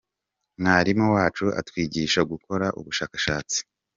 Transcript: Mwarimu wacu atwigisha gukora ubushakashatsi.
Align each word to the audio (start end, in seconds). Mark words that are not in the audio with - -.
Mwarimu 0.59 1.05
wacu 1.15 1.45
atwigisha 1.59 2.19
gukora 2.31 2.65
ubushakashatsi. 2.79 3.59